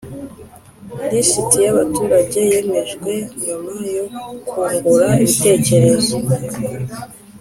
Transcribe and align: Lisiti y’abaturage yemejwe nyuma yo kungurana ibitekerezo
Lisiti 1.11 1.57
y’abaturage 1.65 2.37
yemejwe 2.51 3.11
nyuma 3.45 3.73
yo 3.95 4.05
kungurana 4.47 5.19
ibitekerezo 5.25 6.15